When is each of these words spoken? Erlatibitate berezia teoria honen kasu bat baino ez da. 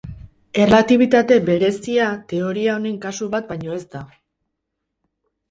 Erlatibitate 0.61 1.37
berezia 1.49 2.07
teoria 2.33 2.73
honen 2.79 2.97
kasu 3.05 3.29
bat 3.37 3.49
baino 3.53 3.79
ez 3.79 3.85
da. 3.95 4.03